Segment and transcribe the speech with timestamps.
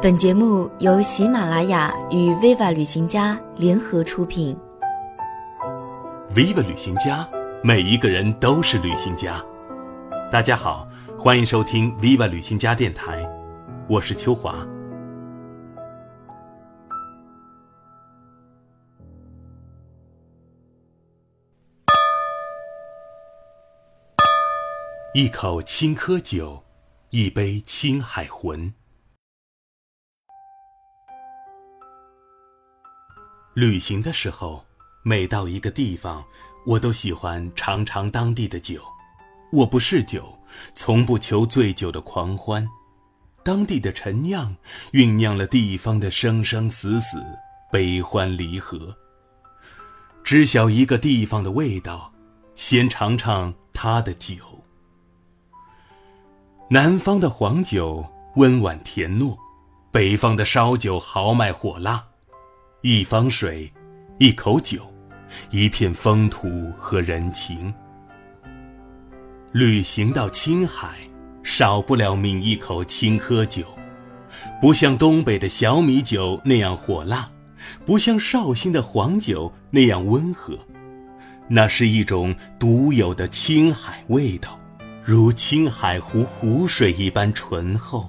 [0.00, 4.56] 本节目由喜马拉雅与 Viva 旅行家联合出品。
[6.32, 7.28] Viva 旅行家，
[7.64, 9.44] 每一个人都是旅行家。
[10.30, 10.86] 大家好，
[11.18, 13.28] 欢迎收听 Viva 旅行家电台，
[13.88, 14.64] 我是秋华。
[25.12, 26.62] 一口青稞酒，
[27.10, 28.72] 一杯青海魂。
[33.58, 34.64] 旅行的时候，
[35.02, 36.24] 每到一个地方，
[36.64, 38.80] 我都喜欢尝尝当地的酒。
[39.50, 40.32] 我不嗜酒，
[40.76, 42.64] 从不求醉酒的狂欢。
[43.42, 44.54] 当地的陈酿
[44.92, 47.20] 酝酿了地方的生生死死、
[47.72, 48.96] 悲欢离合。
[50.22, 52.12] 知晓一个地方的味道，
[52.54, 54.36] 先尝尝它的酒。
[56.70, 59.36] 南方的黄酒温婉甜糯，
[59.90, 62.04] 北方的烧酒豪迈火辣。
[62.82, 63.68] 一方水，
[64.18, 64.80] 一口酒，
[65.50, 67.74] 一片风土和人情。
[69.50, 70.96] 旅行到青海，
[71.42, 73.64] 少不了抿一口青稞酒，
[74.60, 77.28] 不像东北的小米酒那样火辣，
[77.84, 80.56] 不像绍兴的黄酒那样温和，
[81.48, 84.56] 那是一种独有的青海味道，
[85.02, 88.08] 如青海湖湖水一般醇厚，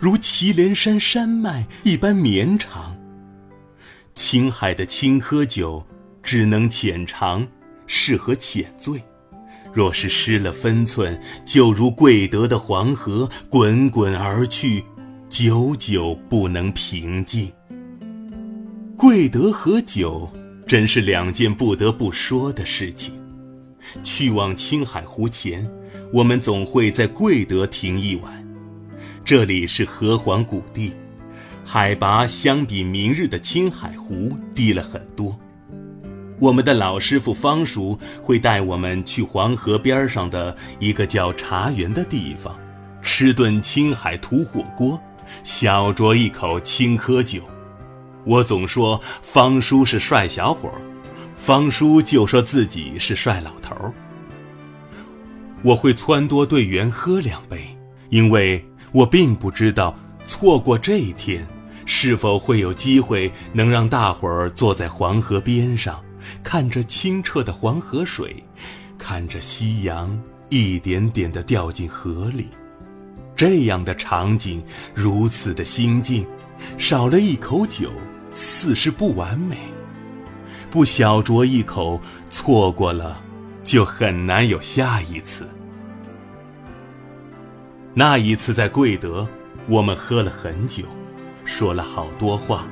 [0.00, 2.97] 如祁连山山脉一般绵长。
[4.18, 5.80] 青海的青稞酒
[6.24, 7.46] 只能浅尝，
[7.86, 8.98] 适合浅醉；
[9.72, 11.16] 若是失了分寸，
[11.46, 14.84] 就如贵德的黄河滚滚而去，
[15.28, 17.48] 久久不能平静。
[18.96, 20.28] 贵德和酒
[20.66, 23.14] 真是两件不得不说的事情。
[24.02, 25.64] 去往青海湖前，
[26.12, 28.44] 我们总会在贵德停一晚，
[29.24, 30.92] 这里是河湟谷地。
[31.70, 35.38] 海拔相比明日的青海湖低了很多。
[36.40, 42.58] 我们的老师傅方叔会带我们去黄河边上的一个叫茶园的地方，
[43.02, 44.98] 吃顿青海土火锅，
[45.44, 47.42] 小酌一口青稞酒。
[48.24, 50.72] 我总说方叔是帅小伙，
[51.36, 53.76] 方叔就说自己是帅老头。
[55.62, 57.60] 我会撺掇队员喝两杯，
[58.08, 59.94] 因为我并不知道
[60.24, 61.46] 错过这一天。
[61.90, 65.98] 是否会有机会能让大伙儿坐在黄河边上，
[66.44, 68.44] 看着清澈的黄河水，
[68.98, 70.16] 看着夕阳
[70.50, 72.46] 一点点地掉进河里？
[73.34, 74.62] 这样的场景，
[74.94, 76.26] 如此的心境，
[76.76, 77.90] 少了一口酒，
[78.34, 79.56] 似是不完美。
[80.70, 81.98] 不小酌一口，
[82.28, 83.18] 错过了，
[83.64, 85.48] 就很难有下一次。
[87.94, 89.26] 那一次在贵德，
[89.66, 90.84] 我们喝了很久。
[91.48, 92.66] 说了好多话，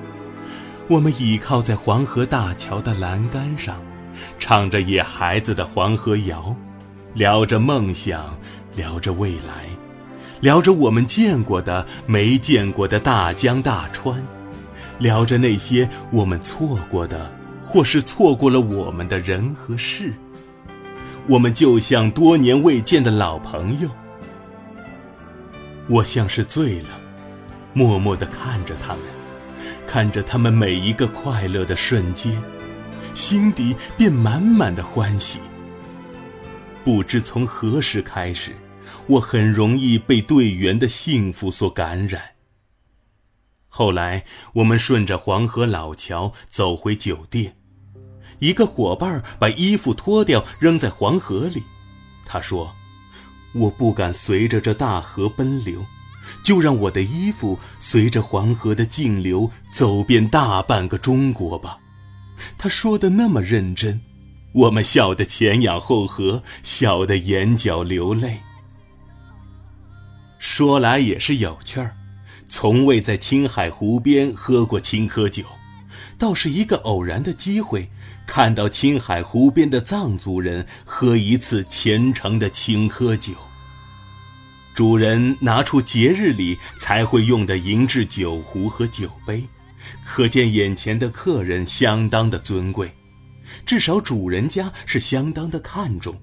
[0.87, 3.81] 我们倚靠在黄河大桥的栏杆上，
[4.39, 6.55] 唱着野孩子的黄河谣，
[7.15, 8.39] 聊着梦想，
[8.77, 9.65] 聊着未来，
[10.41, 14.23] 聊着我们见过的、没见过的大江大川，
[14.99, 17.33] 聊着那些我们错过的，
[17.63, 20.13] 或是错过了我们的人和事。
[21.27, 23.89] 我们就像多年未见的老朋友。
[25.89, 27.06] 我像是醉了。
[27.77, 29.03] 默默地看着他们，
[29.87, 32.43] 看着他们每一个快乐的瞬间，
[33.13, 35.41] 心底便满满的欢喜。
[36.83, 38.57] 不知从何时开始，
[39.07, 42.23] 我很容易被队员的幸福所感染。
[43.69, 47.59] 后来，我们顺着黄河老桥走回酒店，
[48.39, 51.63] 一个伙伴把衣服脱掉扔在黄河里，
[52.25, 52.75] 他说
[53.53, 55.85] ：“我不敢随着这大河奔流。”
[56.43, 61.79] 就让我的衣服随着黄河的径流走遍大半个中国吧，
[62.59, 64.01] 他说的那么认真，
[64.53, 68.39] 我们笑得前仰后合，笑得眼角流泪。
[70.39, 71.95] 说来也是有趣儿，
[72.49, 75.45] 从未在青海湖边喝过青稞酒，
[76.19, 77.89] 倒是一个偶然的机会，
[78.27, 83.33] 看到青海湖边的藏族人喝一次虔诚的青稞酒。
[84.77, 89.43] 主人拿出节日里才会用的银质酒壶和酒杯，
[90.05, 92.93] 可见眼前的客人相当的尊贵，
[93.65, 96.15] 至少主人家是相当的看重。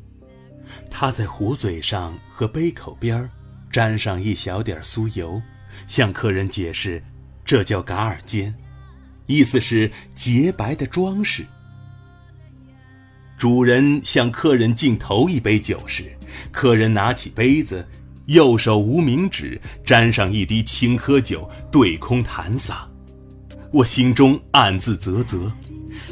[0.87, 3.27] 他在壶嘴上和杯口边儿
[3.71, 5.41] 沾上一小点酥油，
[5.87, 7.03] 向客人解释，
[7.43, 8.53] 这叫噶尔尖，
[9.25, 11.43] 意思是洁白的装饰。
[13.35, 16.15] 主人向客人敬头一杯酒时，
[16.51, 17.83] 客人拿起杯子。
[18.25, 22.87] 右手无名指沾上一滴青稞酒，对空弹洒。
[23.71, 25.51] 我心中暗自啧啧，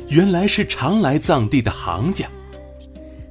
[0.10, 2.28] 原来是常来藏地的行家。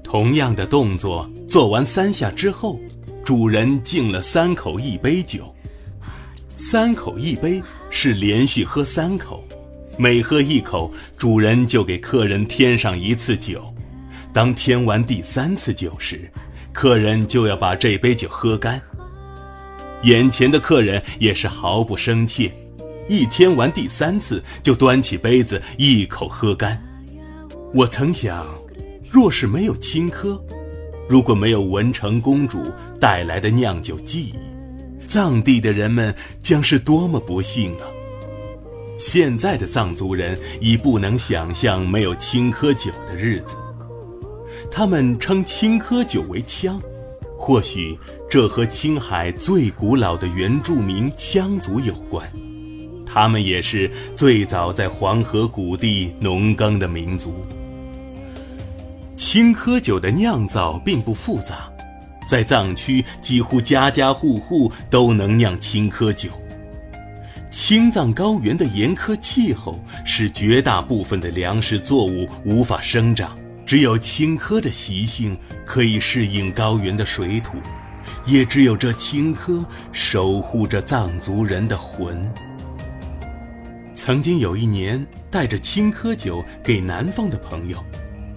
[0.03, 2.81] 同样的动作做完三下之后，
[3.25, 5.55] 主人敬了三口一杯酒。
[6.57, 9.43] 三口一杯是连续喝三口，
[9.99, 13.63] 每喝一口，主人就给客人添上一次酒。
[14.33, 16.31] 当添完第三次酒时，
[16.81, 18.81] 客人就要把这杯酒喝干。
[20.05, 22.51] 眼前的客人也是毫不生气。
[23.07, 26.83] 一天玩第三次，就端起杯子一口喝干。
[27.75, 28.47] 我曾想，
[29.13, 30.41] 若是没有青稞，
[31.07, 34.35] 如果没有文成公主带来的酿酒技艺，
[35.07, 37.85] 藏地的人们将是多么不幸啊！
[38.99, 43.55] 现在的藏族人已不能想象没有青稞酒的日子。
[44.71, 46.81] 他们称青稞酒为羌，
[47.37, 47.97] 或许
[48.29, 52.29] 这和青海最古老的原住民羌族有关。
[53.07, 57.45] 他们也是最早在黄河谷地农耕的民族。
[59.17, 61.71] 青稞酒的酿造并不复杂，
[62.29, 66.29] 在藏区几乎家家户户都能酿青稞酒。
[67.51, 73.37] 青藏高原的严苛气候使绝大部分的粮食作物无法生长，
[73.71, 77.57] 只有青稞的习性可以适应高原的水土，
[78.27, 82.29] 也只有这青稞守护着藏族人的魂。
[83.95, 87.79] 曾经有一年，带着青稞酒给南方的朋友，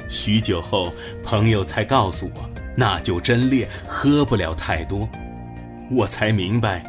[0.08, 0.94] 许久后，
[1.24, 2.48] 朋友才告诉我，
[2.78, 5.10] 那酒真烈，喝不了太多。
[5.90, 6.84] 我才明白，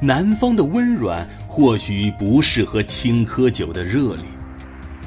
[0.00, 4.24] 南方的温软或许不适合青稞酒的热烈，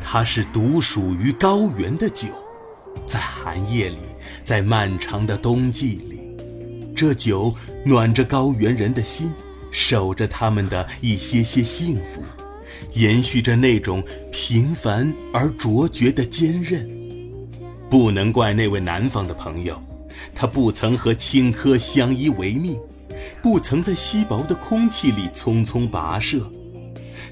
[0.02, 2.28] 它是独属于高原的酒，
[3.08, 3.98] 在寒夜里，
[4.44, 6.20] 在漫长的冬季里，
[6.94, 7.56] 这酒
[7.86, 9.32] 暖着高原人的心，
[9.72, 12.22] 守着他们的一些些幸福。
[12.94, 16.88] 延续着那种平凡而卓绝的坚韧，
[17.90, 19.82] 不能怪那位南方的朋友，
[20.36, 22.78] 他不曾和青稞相依为命，
[23.42, 26.50] 不曾在稀薄的空气里匆匆跋涉，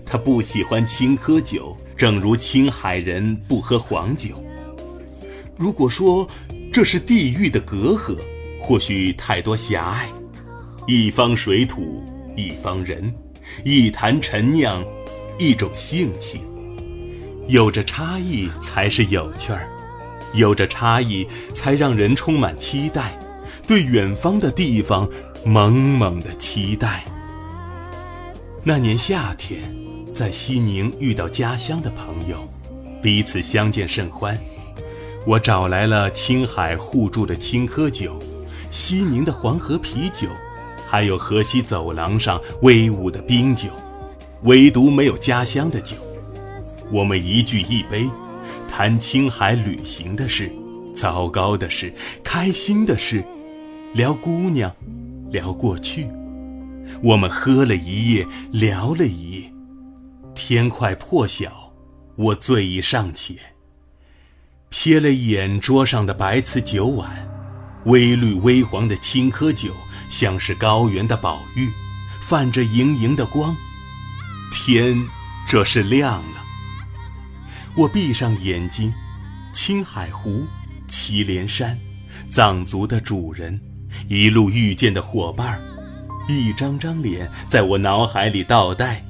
[0.06, 4.44] 他不喜欢青稞酒，正如青海人不喝黄酒。
[5.58, 6.28] 如果说
[6.72, 8.18] 这是地域的隔阂，
[8.60, 10.10] 或许太多狭隘。
[10.88, 12.04] 一方水土，
[12.36, 13.14] 一方人，
[13.64, 14.84] 一坛陈酿。
[15.38, 16.40] 一种性情，
[17.50, 19.68] 有着差异才是有趣儿，
[20.34, 23.20] 有着差异才让人充满期待，
[23.68, 25.10] 对远方的地方
[25.44, 27.04] 猛猛的期待。
[28.64, 29.60] 那年夏天，
[30.14, 32.48] 在西宁遇到家乡的朋友，
[33.02, 34.40] 彼此相见甚欢。
[35.26, 38.20] 我找来了青海互助的青稞酒，
[38.70, 40.28] 西宁的黄河啤酒，
[40.88, 43.70] 还有河西走廊上威武的冰酒。
[44.44, 45.96] 唯独没有家乡的酒，
[46.92, 48.08] 我们一聚一杯，
[48.70, 50.52] 谈青海旅行的事，
[50.94, 51.92] 糟糕的事，
[52.24, 53.24] 开心的事，
[53.96, 54.72] 聊姑娘，
[55.32, 56.08] 聊过去。
[57.02, 59.52] 我们喝了一夜，聊了一夜，
[60.36, 61.74] 天快破晓，
[62.16, 63.55] 我醉意尚浅。
[64.72, 67.10] 瞥了一眼桌上的白瓷酒碗，
[67.86, 69.74] 微绿微黄的青稞酒，
[70.10, 71.70] 像是高原的宝玉，
[72.22, 73.56] 泛着莹莹的光。
[74.52, 75.08] 天，
[75.48, 76.44] 这是亮了。
[77.76, 78.94] 我闭上眼睛，
[79.54, 80.46] 青海湖、
[80.88, 81.78] 祁连山，
[82.30, 83.60] 藏族的主人，
[84.08, 85.62] 一路遇见的伙伴，
[86.28, 89.04] 一张张脸在我脑海里倒带。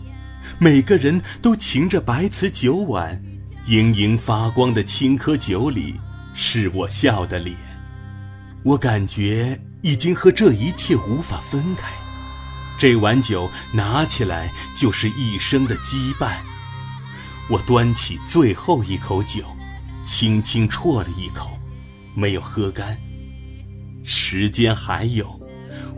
[0.60, 3.22] 每个人都擎着白瓷酒碗，
[3.68, 6.00] 莹莹发光的青稞酒里，
[6.36, 7.56] 是我笑的脸。
[8.62, 11.92] 我感觉已经和这一切无法分开。
[12.78, 16.36] 这碗酒拿起来就是一生的羁绊。
[17.50, 19.44] 我端起最后一口酒，
[20.04, 21.58] 轻轻啜了一口，
[22.14, 22.96] 没有喝干。
[24.04, 25.40] 时间还有，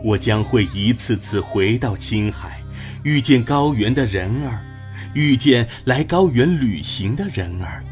[0.02, 2.62] 我将会一次次回到青海，
[3.02, 4.64] 遇见高原的人儿，
[5.14, 7.82] 遇见来高原旅行的人儿，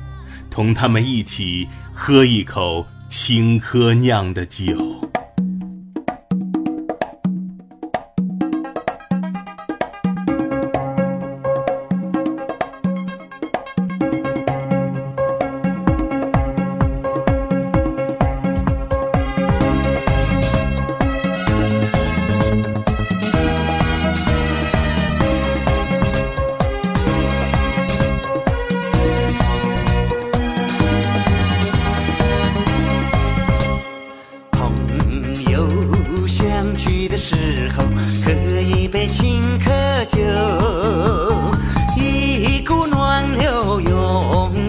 [0.51, 5.11] 同他们一起喝一口青稞酿的酒。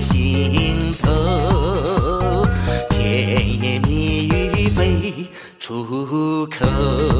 [0.01, 2.45] 心头
[2.89, 5.27] 甜言蜜语没
[5.59, 7.16] 出口。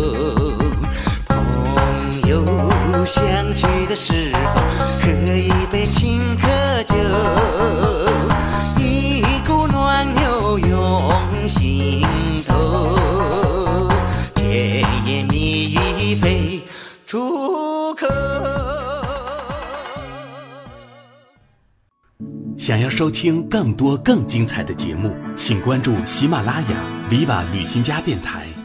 [22.68, 28.57] 想要收听更多更精彩的节目，请关注喜马拉雅 Viva 旅行家电台。